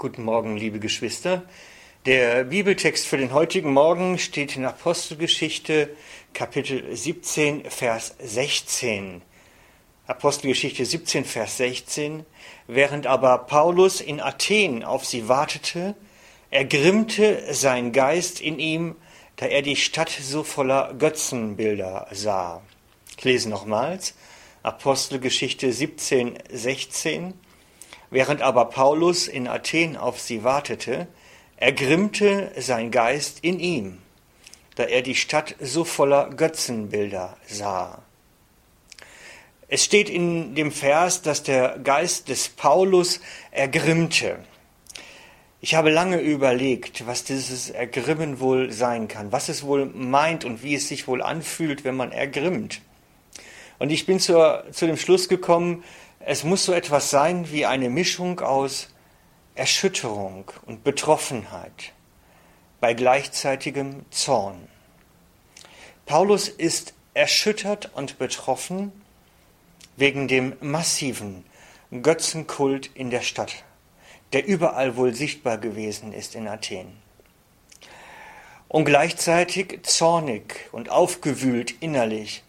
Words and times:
Guten 0.00 0.22
Morgen, 0.22 0.56
liebe 0.56 0.78
Geschwister. 0.78 1.42
Der 2.06 2.44
Bibeltext 2.44 3.04
für 3.04 3.16
den 3.16 3.32
heutigen 3.32 3.72
Morgen 3.72 4.16
steht 4.20 4.54
in 4.54 4.64
Apostelgeschichte 4.64 5.90
Kapitel 6.32 6.94
17, 6.94 7.68
Vers 7.68 8.14
16. 8.20 9.22
Apostelgeschichte 10.06 10.86
17, 10.86 11.24
Vers 11.24 11.56
16. 11.56 12.24
Während 12.68 13.08
aber 13.08 13.38
Paulus 13.38 14.00
in 14.00 14.20
Athen 14.20 14.84
auf 14.84 15.04
sie 15.04 15.26
wartete, 15.26 15.96
ergrimmte 16.52 17.52
sein 17.52 17.90
Geist 17.90 18.40
in 18.40 18.60
ihm, 18.60 18.94
da 19.34 19.46
er 19.46 19.62
die 19.62 19.74
Stadt 19.74 20.10
so 20.10 20.44
voller 20.44 20.94
Götzenbilder 20.94 22.06
sah. 22.12 22.62
Ich 23.16 23.24
lese 23.24 23.48
nochmals. 23.48 24.14
Apostelgeschichte 24.62 25.72
17, 25.72 26.38
16. 26.52 27.34
Während 28.10 28.42
aber 28.42 28.66
Paulus 28.66 29.28
in 29.28 29.48
Athen 29.48 29.96
auf 29.96 30.20
sie 30.20 30.44
wartete, 30.44 31.08
ergrimmte 31.56 32.52
sein 32.56 32.90
Geist 32.90 33.40
in 33.42 33.60
ihm, 33.60 33.98
da 34.76 34.84
er 34.84 35.02
die 35.02 35.14
Stadt 35.14 35.56
so 35.60 35.84
voller 35.84 36.30
Götzenbilder 36.30 37.36
sah. 37.46 38.02
Es 39.70 39.84
steht 39.84 40.08
in 40.08 40.54
dem 40.54 40.72
Vers, 40.72 41.20
dass 41.20 41.42
der 41.42 41.78
Geist 41.78 42.30
des 42.30 42.48
Paulus 42.48 43.20
ergrimmte. 43.50 44.38
Ich 45.60 45.74
habe 45.74 45.90
lange 45.90 46.20
überlegt, 46.20 47.06
was 47.06 47.24
dieses 47.24 47.68
Ergrimmen 47.68 48.40
wohl 48.40 48.72
sein 48.72 49.08
kann, 49.08 49.32
was 49.32 49.50
es 49.50 49.64
wohl 49.64 49.86
meint 49.86 50.46
und 50.46 50.62
wie 50.62 50.76
es 50.76 50.88
sich 50.88 51.06
wohl 51.06 51.20
anfühlt, 51.20 51.84
wenn 51.84 51.96
man 51.96 52.12
ergrimmt. 52.12 52.80
Und 53.78 53.90
ich 53.90 54.06
bin 54.06 54.20
zur, 54.20 54.64
zu 54.70 54.86
dem 54.86 54.96
Schluss 54.96 55.28
gekommen, 55.28 55.84
es 56.20 56.44
muss 56.44 56.64
so 56.64 56.72
etwas 56.72 57.10
sein 57.10 57.50
wie 57.50 57.66
eine 57.66 57.88
Mischung 57.88 58.40
aus 58.40 58.88
Erschütterung 59.54 60.50
und 60.66 60.84
Betroffenheit 60.84 61.92
bei 62.80 62.94
gleichzeitigem 62.94 64.04
Zorn. 64.10 64.68
Paulus 66.06 66.48
ist 66.48 66.94
erschüttert 67.14 67.90
und 67.94 68.18
betroffen 68.18 68.92
wegen 69.96 70.28
dem 70.28 70.56
massiven 70.60 71.44
Götzenkult 71.90 72.90
in 72.94 73.10
der 73.10 73.22
Stadt, 73.22 73.64
der 74.32 74.46
überall 74.46 74.96
wohl 74.96 75.14
sichtbar 75.14 75.58
gewesen 75.58 76.12
ist 76.12 76.34
in 76.34 76.46
Athen. 76.46 76.96
Und 78.68 78.84
gleichzeitig 78.84 79.80
zornig 79.82 80.68
und 80.72 80.90
aufgewühlt 80.90 81.74
innerlich 81.80 82.44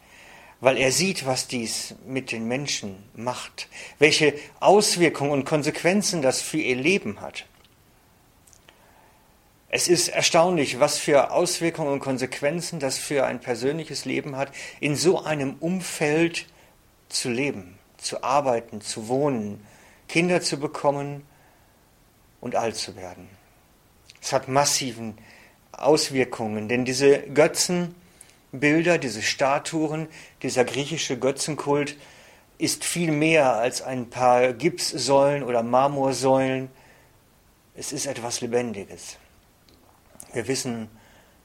weil 0.61 0.77
er 0.77 0.91
sieht, 0.91 1.25
was 1.25 1.47
dies 1.47 1.95
mit 2.05 2.31
den 2.31 2.47
Menschen 2.47 2.97
macht, 3.15 3.67
welche 3.97 4.33
Auswirkungen 4.59 5.31
und 5.31 5.45
Konsequenzen 5.45 6.21
das 6.21 6.41
für 6.41 6.57
ihr 6.57 6.75
Leben 6.75 7.21
hat. 7.21 7.45
Es 9.69 9.87
ist 9.87 10.07
erstaunlich, 10.07 10.79
was 10.79 10.97
für 10.97 11.31
Auswirkungen 11.31 11.93
und 11.93 11.99
Konsequenzen 11.99 12.79
das 12.79 12.97
für 12.97 13.25
ein 13.25 13.39
persönliches 13.39 14.03
Leben 14.03 14.35
hat, 14.35 14.51
in 14.79 14.95
so 14.95 15.23
einem 15.23 15.55
Umfeld 15.59 16.47
zu 17.07 17.29
leben, 17.29 17.77
zu 17.97 18.23
arbeiten, 18.23 18.81
zu 18.81 19.07
wohnen, 19.07 19.63
Kinder 20.07 20.41
zu 20.41 20.59
bekommen 20.59 21.23
und 22.41 22.55
alt 22.55 22.75
zu 22.75 22.95
werden. 22.95 23.29
Es 24.21 24.33
hat 24.33 24.47
massiven 24.47 25.17
Auswirkungen, 25.71 26.67
denn 26.67 26.83
diese 26.83 27.19
Götzen, 27.19 27.95
Bilder, 28.51 28.97
diese 28.97 29.21
Statuen, 29.21 30.07
dieser 30.41 30.65
griechische 30.65 31.17
Götzenkult 31.19 31.95
ist 32.57 32.83
viel 32.83 33.11
mehr 33.11 33.53
als 33.53 33.81
ein 33.81 34.09
paar 34.09 34.53
Gipssäulen 34.53 35.43
oder 35.43 35.63
Marmorsäulen. 35.63 36.69
Es 37.75 37.93
ist 37.93 38.05
etwas 38.05 38.41
Lebendiges. 38.41 39.17
Wir 40.33 40.47
wissen 40.47 40.89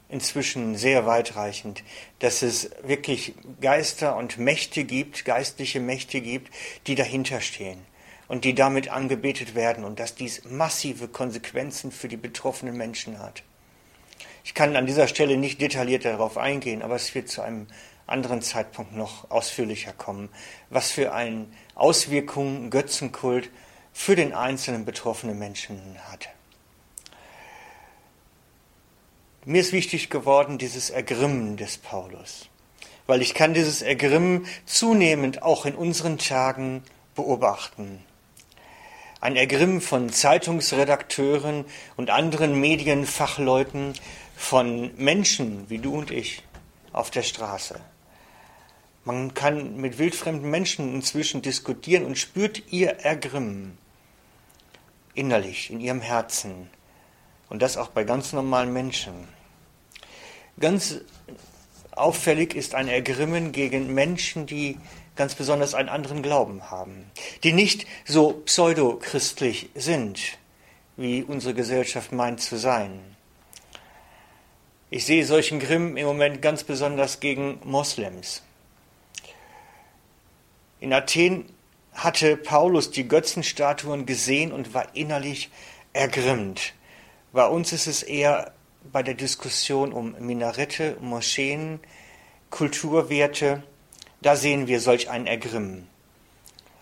inzwischen 0.08 0.76
sehr 0.76 1.06
weitreichend, 1.06 1.82
dass 2.18 2.42
es 2.42 2.70
wirklich 2.82 3.34
Geister 3.60 4.16
und 4.16 4.38
Mächte 4.38 4.84
gibt, 4.84 5.24
geistliche 5.24 5.80
Mächte 5.80 6.20
gibt, 6.20 6.52
die 6.86 6.94
dahinter 6.94 7.40
stehen 7.40 7.78
und 8.28 8.44
die 8.44 8.54
damit 8.54 8.88
angebetet 8.88 9.54
werden 9.54 9.84
und 9.84 10.00
dass 10.00 10.14
dies 10.14 10.44
massive 10.44 11.08
Konsequenzen 11.08 11.92
für 11.92 12.08
die 12.08 12.16
betroffenen 12.16 12.76
Menschen 12.76 13.18
hat. 13.18 13.42
Ich 14.44 14.52
kann 14.54 14.76
an 14.76 14.86
dieser 14.86 15.08
Stelle 15.08 15.38
nicht 15.38 15.60
detailliert 15.60 16.04
darauf 16.04 16.36
eingehen, 16.36 16.82
aber 16.82 16.94
es 16.96 17.14
wird 17.14 17.28
zu 17.28 17.40
einem 17.40 17.66
anderen 18.06 18.42
Zeitpunkt 18.42 18.94
noch 18.94 19.30
ausführlicher 19.30 19.92
kommen, 19.92 20.28
was 20.68 20.90
für 20.90 21.12
eine 21.12 21.46
Auswirkung 21.74 22.68
Götzenkult 22.68 23.50
für 23.94 24.16
den 24.16 24.34
einzelnen 24.34 24.84
betroffenen 24.84 25.38
Menschen 25.38 25.80
hat. 26.10 26.28
Mir 29.46 29.60
ist 29.60 29.72
wichtig 29.72 30.10
geworden 30.10 30.58
dieses 30.58 30.90
Ergrimmen 30.90 31.56
des 31.56 31.78
Paulus, 31.78 32.48
weil 33.06 33.22
ich 33.22 33.34
kann 33.34 33.54
dieses 33.54 33.82
Ergrimmen 33.82 34.46
zunehmend 34.66 35.42
auch 35.42 35.64
in 35.64 35.74
unseren 35.74 36.18
Tagen 36.18 36.82
beobachten. 37.14 38.02
Ein 39.20 39.36
Ergrimmen 39.36 39.80
von 39.80 40.10
Zeitungsredakteuren 40.10 41.64
und 41.96 42.10
anderen 42.10 42.60
Medienfachleuten, 42.60 43.94
von 44.34 44.94
Menschen 44.96 45.68
wie 45.70 45.78
du 45.78 45.94
und 45.94 46.10
ich 46.10 46.42
auf 46.92 47.10
der 47.10 47.22
Straße. 47.22 47.80
Man 49.04 49.34
kann 49.34 49.76
mit 49.76 49.98
wildfremden 49.98 50.50
Menschen 50.50 50.94
inzwischen 50.94 51.42
diskutieren 51.42 52.04
und 52.06 52.16
spürt 52.16 52.72
ihr 52.72 53.00
Ergrimmen 53.00 53.76
innerlich, 55.14 55.70
in 55.70 55.80
ihrem 55.80 56.00
Herzen. 56.00 56.70
Und 57.48 57.62
das 57.62 57.76
auch 57.76 57.88
bei 57.88 58.04
ganz 58.04 58.32
normalen 58.32 58.72
Menschen. 58.72 59.28
Ganz 60.58 61.00
auffällig 61.92 62.54
ist 62.54 62.74
ein 62.74 62.88
Ergrimmen 62.88 63.52
gegen 63.52 63.92
Menschen, 63.92 64.46
die 64.46 64.78
ganz 65.16 65.34
besonders 65.34 65.74
einen 65.74 65.88
anderen 65.88 66.22
Glauben 66.22 66.70
haben, 66.70 67.10
die 67.44 67.52
nicht 67.52 67.86
so 68.04 68.32
pseudochristlich 68.32 69.70
sind, 69.74 70.20
wie 70.96 71.22
unsere 71.22 71.54
Gesellschaft 71.54 72.12
meint 72.12 72.40
zu 72.40 72.56
sein. 72.56 73.13
Ich 74.94 75.06
sehe 75.06 75.26
solchen 75.26 75.58
Grimm 75.58 75.96
im 75.96 76.06
Moment 76.06 76.40
ganz 76.40 76.62
besonders 76.62 77.18
gegen 77.18 77.58
Moslems. 77.64 78.42
In 80.78 80.92
Athen 80.92 81.46
hatte 81.94 82.36
Paulus 82.36 82.92
die 82.92 83.08
Götzenstatuen 83.08 84.06
gesehen 84.06 84.52
und 84.52 84.72
war 84.72 84.94
innerlich 84.94 85.50
ergrimmt. 85.92 86.74
Bei 87.32 87.44
uns 87.44 87.72
ist 87.72 87.88
es 87.88 88.04
eher 88.04 88.52
bei 88.92 89.02
der 89.02 89.14
Diskussion 89.14 89.92
um 89.92 90.14
Minarette, 90.20 90.96
Moscheen, 91.00 91.80
Kulturwerte, 92.50 93.64
da 94.22 94.36
sehen 94.36 94.68
wir 94.68 94.78
solch 94.78 95.10
ein 95.10 95.26
Ergrimmen. 95.26 95.88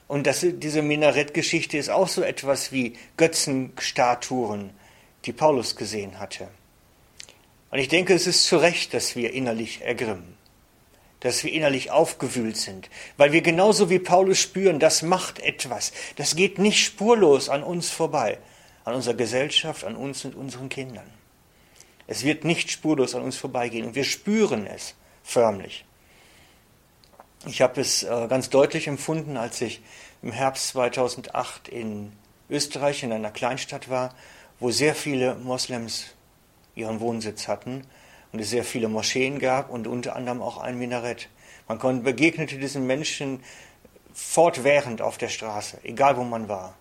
Und 0.07 0.27
das, 0.27 0.45
diese 0.47 0.83
Minarettgeschichte 0.83 1.79
ist 1.79 1.89
auch 1.89 2.09
so 2.09 2.21
etwas 2.21 2.73
wie 2.73 2.93
Götzenstatuen, 3.17 4.69
die 5.25 5.33
Paulus 5.33 5.77
gesehen 5.77 6.19
hatte. 6.19 6.49
Und 7.73 7.79
ich 7.79 7.89
denke, 7.89 8.13
es 8.13 8.27
ist 8.27 8.45
zu 8.45 8.59
Recht, 8.59 8.93
dass 8.93 9.17
wir 9.17 9.33
innerlich 9.33 9.81
ergrimmen, 9.81 10.37
dass 11.21 11.43
wir 11.43 11.51
innerlich 11.51 11.91
aufgewühlt 11.91 12.59
sind, 12.59 12.91
weil 13.17 13.33
wir 13.33 13.41
genauso 13.41 13.89
wie 13.89 13.99
Paulus 13.99 14.39
spüren, 14.39 14.79
das 14.79 15.01
macht 15.01 15.41
etwas. 15.41 15.93
Das 16.17 16.37
geht 16.37 16.59
nicht 16.59 16.85
spurlos 16.85 17.49
an 17.49 17.63
uns 17.63 17.89
vorbei, 17.89 18.39
an 18.85 18.95
unserer 18.95 19.15
Gesellschaft, 19.15 19.85
an 19.85 19.97
uns 19.97 20.27
und 20.27 20.35
unseren 20.35 20.69
Kindern. 20.69 21.11
Es 22.07 22.25
wird 22.25 22.45
nicht 22.45 22.71
spurlos 22.71 23.15
an 23.15 23.23
uns 23.23 23.39
vorbeigehen 23.39 23.87
und 23.87 23.95
wir 23.95 24.05
spüren 24.05 24.67
es 24.67 24.95
förmlich. 25.23 25.87
Ich 27.47 27.63
habe 27.63 27.81
es 27.81 28.03
äh, 28.03 28.27
ganz 28.29 28.51
deutlich 28.51 28.87
empfunden, 28.87 29.39
als 29.39 29.63
ich 29.63 29.81
im 30.23 30.31
Herbst 30.31 30.69
2008 30.69 31.69
in 31.69 32.13
Österreich 32.51 33.03
in 33.03 33.13
einer 33.13 33.31
Kleinstadt 33.31 33.89
war, 33.89 34.15
wo 34.61 34.71
sehr 34.71 34.95
viele 34.95 35.37
Moslems 35.37 36.15
ihren 36.75 37.01
Wohnsitz 37.01 37.49
hatten 37.49 37.85
und 38.33 38.41
es 38.41 38.51
sehr 38.51 38.65
viele 38.65 38.89
Moscheen 38.89 39.39
gab 39.39 39.71
und 39.71 39.87
unter 39.87 40.17
anderem 40.17 40.43
auch 40.43 40.59
ein 40.59 40.79
Minarett. 40.79 41.29
Man 41.69 42.03
begegnete 42.03 42.59
diesen 42.59 42.87
Menschen 42.87 43.43
fortwährend 44.13 45.01
auf 45.01 45.19
der 45.19 45.29
Straße, 45.29 45.79
egal 45.85 46.17
wo 46.17 46.25
man 46.25 46.49
war. 46.49 46.75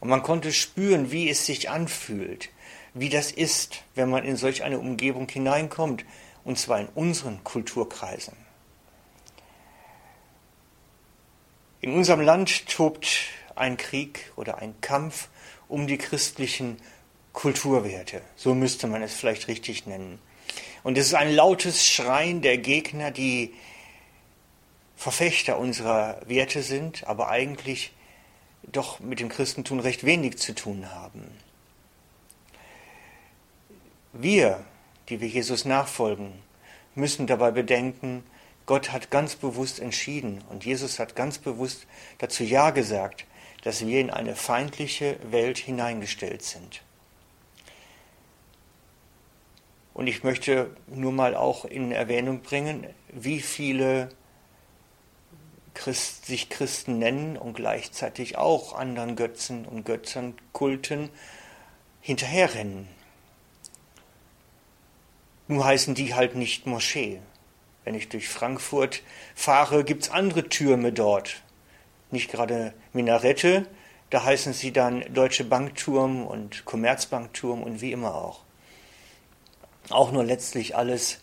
Und 0.00 0.08
man 0.08 0.22
konnte 0.22 0.52
spüren, 0.52 1.10
wie 1.10 1.28
es 1.30 1.46
sich 1.46 1.70
anfühlt, 1.70 2.50
wie 2.92 3.08
das 3.08 3.32
ist, 3.32 3.82
wenn 3.94 4.10
man 4.10 4.24
in 4.24 4.36
solch 4.36 4.62
eine 4.62 4.78
Umgebung 4.78 5.28
hineinkommt, 5.28 6.04
und 6.44 6.58
zwar 6.58 6.80
in 6.80 6.88
unseren 6.94 7.42
Kulturkreisen. 7.42 8.36
In 11.80 11.94
unserem 11.94 12.20
Land 12.20 12.68
tobt 12.68 13.08
ein 13.56 13.76
Krieg 13.76 14.32
oder 14.36 14.58
ein 14.58 14.80
Kampf 14.80 15.28
um 15.68 15.86
die 15.86 15.98
christlichen 15.98 16.78
Kulturwerte. 17.34 18.22
So 18.36 18.54
müsste 18.54 18.86
man 18.86 19.02
es 19.02 19.12
vielleicht 19.12 19.48
richtig 19.48 19.86
nennen. 19.86 20.18
Und 20.82 20.96
es 20.96 21.08
ist 21.08 21.14
ein 21.14 21.34
lautes 21.34 21.86
Schreien 21.86 22.40
der 22.40 22.56
Gegner, 22.56 23.10
die 23.10 23.52
Verfechter 24.96 25.58
unserer 25.58 26.20
Werte 26.26 26.62
sind, 26.62 27.06
aber 27.06 27.28
eigentlich 27.28 27.92
doch 28.62 29.00
mit 29.00 29.20
dem 29.20 29.28
Christentum 29.28 29.80
recht 29.80 30.04
wenig 30.04 30.38
zu 30.38 30.54
tun 30.54 30.90
haben. 30.90 31.24
Wir, 34.12 34.64
die 35.08 35.20
wir 35.20 35.28
Jesus 35.28 35.64
nachfolgen, 35.64 36.32
müssen 36.94 37.26
dabei 37.26 37.50
bedenken, 37.50 38.22
Gott 38.66 38.92
hat 38.92 39.10
ganz 39.10 39.34
bewusst 39.34 39.80
entschieden 39.80 40.42
und 40.48 40.64
Jesus 40.64 40.98
hat 40.98 41.16
ganz 41.16 41.38
bewusst 41.38 41.86
dazu 42.18 42.44
Ja 42.44 42.70
gesagt, 42.70 43.26
dass 43.62 43.86
wir 43.86 44.00
in 44.00 44.10
eine 44.10 44.36
feindliche 44.36 45.18
Welt 45.30 45.58
hineingestellt 45.58 46.42
sind. 46.42 46.82
Und 49.94 50.08
ich 50.08 50.24
möchte 50.24 50.76
nur 50.88 51.12
mal 51.12 51.36
auch 51.36 51.64
in 51.64 51.92
Erwähnung 51.92 52.42
bringen, 52.42 52.86
wie 53.12 53.40
viele 53.40 54.08
Christ, 55.72 56.26
sich 56.26 56.50
Christen 56.50 56.98
nennen 56.98 57.36
und 57.36 57.54
gleichzeitig 57.54 58.36
auch 58.36 58.74
anderen 58.74 59.16
Götzen 59.16 59.64
und 59.64 59.84
Götzenkulten 59.84 61.10
hinterherrennen. 62.00 62.88
Nur 65.46 65.64
heißen 65.64 65.94
die 65.94 66.14
halt 66.14 66.34
nicht 66.34 66.66
Moschee. 66.66 67.20
Wenn 67.84 67.94
ich 67.94 68.08
durch 68.08 68.28
Frankfurt 68.28 69.02
fahre, 69.34 69.84
gibt 69.84 70.04
es 70.04 70.10
andere 70.10 70.48
Türme 70.48 70.92
dort. 70.92 71.42
Nicht 72.10 72.30
gerade 72.30 72.72
Minarette, 72.92 73.66
da 74.10 74.24
heißen 74.24 74.52
sie 74.54 74.72
dann 74.72 75.04
Deutsche 75.12 75.44
Bankturm 75.44 76.26
und 76.26 76.64
Commerzbankturm 76.64 77.62
und 77.62 77.80
wie 77.80 77.92
immer 77.92 78.14
auch. 78.14 78.40
Auch 79.90 80.12
nur 80.12 80.24
letztlich 80.24 80.76
alles 80.76 81.18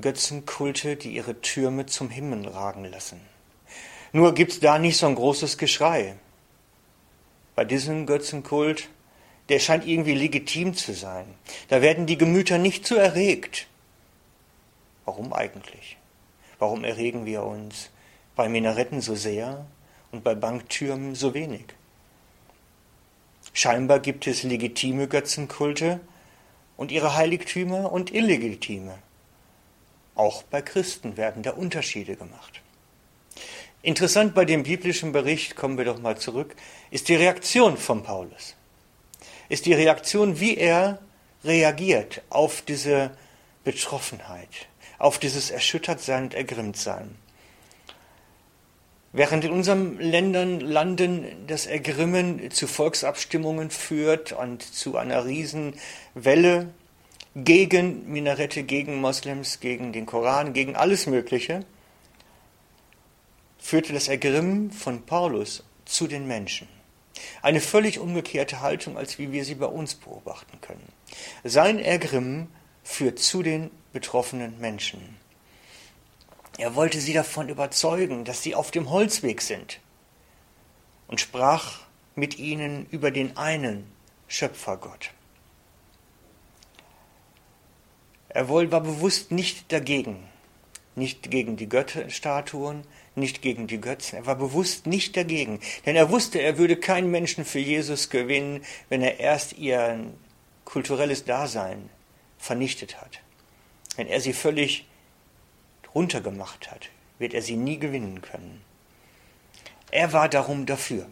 Götzenkulte, 0.00 0.96
die 0.96 1.14
ihre 1.14 1.40
Türme 1.40 1.86
zum 1.86 2.10
Himmel 2.10 2.48
ragen 2.48 2.84
lassen. 2.84 3.20
Nur 4.12 4.34
gibt 4.34 4.52
es 4.52 4.60
da 4.60 4.78
nicht 4.78 4.98
so 4.98 5.06
ein 5.06 5.14
großes 5.14 5.58
Geschrei. 5.58 6.16
Bei 7.54 7.64
diesem 7.64 8.06
Götzenkult, 8.06 8.88
der 9.48 9.58
scheint 9.58 9.86
irgendwie 9.86 10.14
legitim 10.14 10.74
zu 10.74 10.92
sein. 10.94 11.26
Da 11.68 11.82
werden 11.82 12.06
die 12.06 12.18
Gemüter 12.18 12.58
nicht 12.58 12.86
zu 12.86 12.96
erregt. 12.96 13.66
Warum 15.04 15.32
eigentlich? 15.32 15.96
Warum 16.58 16.84
erregen 16.84 17.26
wir 17.26 17.42
uns 17.42 17.90
bei 18.36 18.48
Minaretten 18.48 19.00
so 19.00 19.14
sehr 19.14 19.66
und 20.10 20.24
bei 20.24 20.34
Banktürmen 20.34 21.14
so 21.14 21.34
wenig? 21.34 21.64
Scheinbar 23.52 24.00
gibt 24.00 24.26
es 24.26 24.42
legitime 24.42 25.08
Götzenkulte 25.08 26.00
und 26.82 26.90
ihre 26.90 27.14
Heiligtümer 27.14 27.92
und 27.92 28.12
illegitime. 28.12 28.98
Auch 30.16 30.42
bei 30.42 30.62
Christen 30.62 31.16
werden 31.16 31.44
da 31.44 31.52
Unterschiede 31.52 32.16
gemacht. 32.16 32.60
Interessant 33.82 34.34
bei 34.34 34.44
dem 34.44 34.64
biblischen 34.64 35.12
Bericht, 35.12 35.54
kommen 35.54 35.78
wir 35.78 35.84
doch 35.84 36.00
mal 36.00 36.18
zurück, 36.18 36.56
ist 36.90 37.08
die 37.08 37.14
Reaktion 37.14 37.76
von 37.76 38.02
Paulus. 38.02 38.56
Ist 39.48 39.66
die 39.66 39.74
Reaktion, 39.74 40.40
wie 40.40 40.56
er 40.56 40.98
reagiert 41.44 42.22
auf 42.30 42.62
diese 42.62 43.16
Betroffenheit, 43.62 44.66
auf 44.98 45.20
dieses 45.20 45.52
Erschüttertsein 45.52 46.24
und 46.24 46.34
Ergrimmtsein. 46.34 47.14
Während 49.14 49.44
in 49.44 49.50
unseren 49.50 49.98
Ländern 49.98 50.60
Landen 50.60 51.46
das 51.46 51.66
Ergrimmen 51.66 52.50
zu 52.50 52.66
Volksabstimmungen 52.66 53.70
führt 53.70 54.32
und 54.32 54.62
zu 54.62 54.96
einer 54.96 55.26
Riesenwelle 55.26 56.72
gegen 57.34 58.10
Minarette, 58.10 58.62
gegen 58.62 59.00
Moslems, 59.00 59.60
gegen 59.60 59.92
den 59.92 60.06
Koran, 60.06 60.54
gegen 60.54 60.76
alles 60.76 61.06
Mögliche, 61.06 61.64
führte 63.58 63.92
das 63.92 64.08
Ergrimmen 64.08 64.70
von 64.70 65.02
Paulus 65.02 65.62
zu 65.84 66.06
den 66.06 66.26
Menschen. 66.26 66.66
Eine 67.42 67.60
völlig 67.60 67.98
umgekehrte 67.98 68.60
Haltung, 68.60 68.96
als 68.96 69.18
wie 69.18 69.30
wir 69.30 69.44
sie 69.44 69.56
bei 69.56 69.66
uns 69.66 69.94
beobachten 69.94 70.58
können. 70.62 70.88
Sein 71.44 71.78
Ergrimmen 71.78 72.48
führt 72.82 73.18
zu 73.18 73.42
den 73.42 73.70
betroffenen 73.92 74.58
Menschen. 74.58 75.21
Er 76.58 76.74
wollte 76.74 77.00
sie 77.00 77.12
davon 77.12 77.48
überzeugen, 77.48 78.24
dass 78.24 78.42
sie 78.42 78.54
auf 78.54 78.70
dem 78.70 78.90
Holzweg 78.90 79.40
sind 79.40 79.80
und 81.08 81.20
sprach 81.20 81.80
mit 82.14 82.38
ihnen 82.38 82.86
über 82.90 83.10
den 83.10 83.36
einen 83.36 83.90
Schöpfergott. 84.28 85.10
Er 88.28 88.48
war 88.48 88.80
bewusst 88.80 89.30
nicht 89.30 89.72
dagegen, 89.72 90.28
nicht 90.94 91.30
gegen 91.30 91.56
die 91.56 91.68
Götterstatuen, 91.68 92.84
nicht 93.14 93.42
gegen 93.42 93.66
die 93.66 93.80
Götzen. 93.80 94.16
Er 94.16 94.26
war 94.26 94.36
bewusst 94.36 94.86
nicht 94.86 95.16
dagegen, 95.16 95.60
denn 95.84 95.96
er 95.96 96.10
wusste, 96.10 96.40
er 96.40 96.56
würde 96.56 96.76
keinen 96.76 97.10
Menschen 97.10 97.44
für 97.44 97.58
Jesus 97.58 98.08
gewinnen, 98.08 98.64
wenn 98.88 99.02
er 99.02 99.20
erst 99.20 99.58
ihr 99.58 100.00
kulturelles 100.64 101.24
Dasein 101.24 101.90
vernichtet 102.38 103.00
hat. 103.00 103.20
Wenn 103.96 104.06
er 104.06 104.20
sie 104.20 104.32
völlig 104.32 104.86
runtergemacht 105.94 106.70
hat, 106.70 106.88
wird 107.18 107.34
er 107.34 107.42
sie 107.42 107.56
nie 107.56 107.78
gewinnen 107.78 108.22
können. 108.22 108.62
Er 109.90 110.12
war 110.12 110.28
darum 110.28 110.66
dafür. 110.66 111.06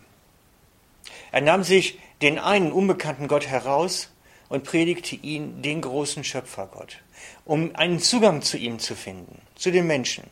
Er 1.32 1.40
nahm 1.40 1.64
sich 1.64 1.98
den 2.22 2.38
einen 2.38 2.72
unbekannten 2.72 3.28
Gott 3.28 3.46
heraus 3.46 4.10
und 4.48 4.64
predigte 4.64 5.16
ihn 5.16 5.62
den 5.62 5.80
großen 5.80 6.24
Schöpfergott 6.24 7.02
um 7.44 7.74
einen 7.74 7.98
Zugang 7.98 8.42
zu 8.42 8.56
ihm 8.56 8.78
zu 8.78 8.94
finden, 8.94 9.40
zu 9.54 9.70
den 9.70 9.86
Menschen. 9.86 10.24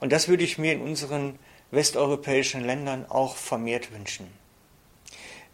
Und 0.00 0.12
das 0.12 0.28
würde 0.28 0.44
ich 0.44 0.58
mir 0.58 0.72
in 0.72 0.80
unseren 0.80 1.38
westeuropäischen 1.70 2.64
Ländern 2.64 3.06
auch 3.08 3.36
vermehrt 3.36 3.92
wünschen. 3.92 4.26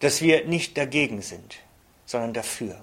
Dass 0.01 0.21
wir 0.21 0.45
nicht 0.47 0.77
dagegen 0.77 1.23
sind, 1.23 1.57
sondern 2.05 2.35
dafür. 2.35 2.83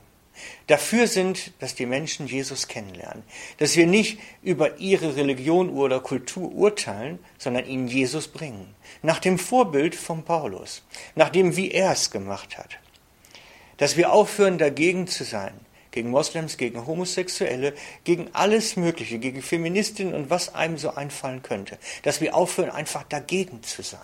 Dafür 0.67 1.07
sind, 1.07 1.51
dass 1.59 1.75
die 1.75 1.85
Menschen 1.85 2.27
Jesus 2.27 2.67
kennenlernen. 2.67 3.23
Dass 3.57 3.75
wir 3.75 3.85
nicht 3.85 4.19
über 4.41 4.77
ihre 4.77 5.15
Religion 5.15 5.69
oder 5.69 5.99
Kultur 5.99 6.51
urteilen, 6.53 7.19
sondern 7.37 7.65
ihnen 7.65 7.87
Jesus 7.87 8.27
bringen. 8.27 8.73
Nach 9.01 9.19
dem 9.19 9.37
Vorbild 9.37 9.95
von 9.95 10.23
Paulus. 10.23 10.83
Nach 11.15 11.29
dem, 11.29 11.55
wie 11.55 11.71
er 11.71 11.91
es 11.91 12.11
gemacht 12.11 12.57
hat. 12.57 12.77
Dass 13.77 13.97
wir 13.97 14.11
aufhören, 14.11 14.57
dagegen 14.57 15.07
zu 15.07 15.23
sein, 15.23 15.53
gegen 15.91 16.09
Moslems, 16.09 16.57
gegen 16.57 16.85
Homosexuelle, 16.87 17.73
gegen 18.03 18.29
alles 18.33 18.77
Mögliche, 18.77 19.19
gegen 19.19 19.41
Feministinnen 19.41 20.13
und 20.13 20.29
was 20.29 20.55
einem 20.55 20.77
so 20.77 20.91
einfallen 20.95 21.43
könnte. 21.43 21.77
Dass 22.03 22.21
wir 22.21 22.35
aufhören, 22.35 22.69
einfach 22.69 23.03
dagegen 23.03 23.61
zu 23.63 23.81
sein. 23.83 23.99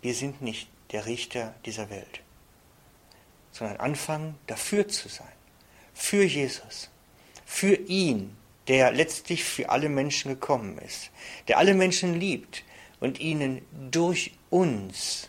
Wir 0.00 0.14
sind 0.14 0.40
nicht 0.40 0.68
der 0.92 1.06
Richter 1.06 1.54
dieser 1.66 1.90
Welt, 1.90 2.20
sondern 3.58 3.78
anfangen, 3.78 4.36
dafür 4.46 4.86
zu 4.88 5.08
sein. 5.08 5.26
Für 5.94 6.24
Jesus. 6.24 6.90
Für 7.44 7.74
ihn, 7.74 8.36
der 8.68 8.92
letztlich 8.92 9.42
für 9.42 9.70
alle 9.70 9.88
Menschen 9.88 10.30
gekommen 10.30 10.78
ist. 10.78 11.10
Der 11.48 11.58
alle 11.58 11.74
Menschen 11.74 12.18
liebt 12.20 12.62
und 13.00 13.18
ihnen 13.20 13.62
durch 13.90 14.32
uns 14.50 15.28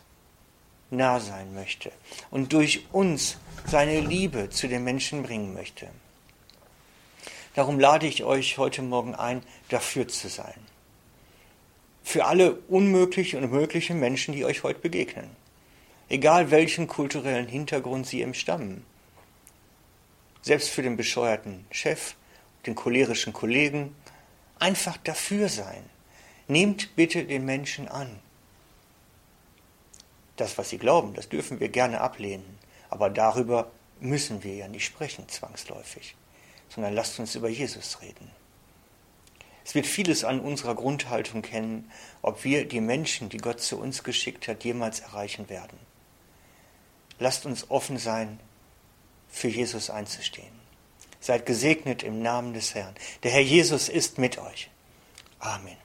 nah 0.91 1.19
sein 1.19 1.53
möchte 1.53 1.91
und 2.31 2.53
durch 2.53 2.85
uns 2.91 3.37
seine 3.65 4.01
Liebe 4.01 4.49
zu 4.49 4.67
den 4.67 4.83
Menschen 4.83 5.23
bringen 5.23 5.53
möchte. 5.53 5.87
Darum 7.55 7.79
lade 7.79 8.07
ich 8.07 8.23
euch 8.23 8.57
heute 8.57 8.81
Morgen 8.81 9.15
ein, 9.15 9.43
dafür 9.69 10.07
zu 10.07 10.29
sein. 10.29 10.55
Für 12.03 12.25
alle 12.25 12.55
unmöglichen 12.67 13.43
und 13.43 13.51
möglichen 13.51 13.99
Menschen, 13.99 14.33
die 14.33 14.45
euch 14.45 14.63
heute 14.63 14.79
begegnen. 14.79 15.29
Egal 16.09 16.49
welchen 16.49 16.87
kulturellen 16.87 17.47
Hintergrund 17.47 18.07
sie 18.07 18.23
entstammen. 18.23 18.83
Selbst 20.41 20.69
für 20.69 20.81
den 20.81 20.97
bescheuerten 20.97 21.67
Chef, 21.69 22.15
den 22.65 22.73
cholerischen 22.73 23.31
Kollegen. 23.31 23.95
Einfach 24.57 24.97
dafür 24.97 25.49
sein. 25.49 25.83
Nehmt 26.47 26.95
bitte 26.95 27.25
den 27.25 27.45
Menschen 27.45 27.87
an. 27.87 28.19
Das, 30.35 30.57
was 30.57 30.69
sie 30.69 30.79
glauben, 30.79 31.13
das 31.13 31.29
dürfen 31.29 31.59
wir 31.59 31.69
gerne 31.69 32.01
ablehnen. 32.01 32.57
Aber 32.89 33.11
darüber 33.11 33.69
müssen 33.99 34.43
wir 34.43 34.55
ja 34.55 34.67
nicht 34.67 34.85
sprechen, 34.85 35.29
zwangsläufig, 35.29 36.15
sondern 36.69 36.93
lasst 36.93 37.19
uns 37.19 37.35
über 37.35 37.49
Jesus 37.49 38.01
reden. 38.01 38.31
Es 39.63 39.75
wird 39.75 39.85
vieles 39.85 40.23
an 40.23 40.39
unserer 40.39 40.73
Grundhaltung 40.73 41.43
kennen, 41.43 41.91
ob 42.23 42.43
wir 42.43 42.67
die 42.67 42.81
Menschen, 42.81 43.29
die 43.29 43.37
Gott 43.37 43.61
zu 43.61 43.77
uns 43.79 44.03
geschickt 44.03 44.47
hat, 44.47 44.63
jemals 44.63 45.01
erreichen 45.01 45.49
werden. 45.49 45.77
Lasst 47.19 47.45
uns 47.45 47.69
offen 47.69 47.97
sein, 47.97 48.39
für 49.29 49.47
Jesus 49.47 49.89
einzustehen. 49.89 50.59
Seid 51.19 51.45
gesegnet 51.45 52.01
im 52.01 52.21
Namen 52.21 52.53
des 52.53 52.73
Herrn. 52.73 52.95
Der 53.23 53.31
Herr 53.31 53.41
Jesus 53.41 53.89
ist 53.89 54.17
mit 54.17 54.37
euch. 54.37 54.69
Amen. 55.39 55.77